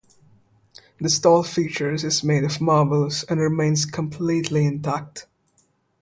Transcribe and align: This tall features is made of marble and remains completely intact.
This 0.99 1.19
tall 1.19 1.43
features 1.43 2.03
is 2.03 2.23
made 2.23 2.43
of 2.43 2.59
marble 2.59 3.07
and 3.29 3.39
remains 3.39 3.85
completely 3.85 4.65
intact. 4.65 5.27